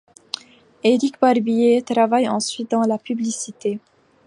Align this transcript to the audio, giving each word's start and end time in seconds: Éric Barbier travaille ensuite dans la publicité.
Éric 0.83 1.19
Barbier 1.19 1.83
travaille 1.83 2.27
ensuite 2.27 2.71
dans 2.71 2.81
la 2.81 2.97
publicité. 2.97 3.79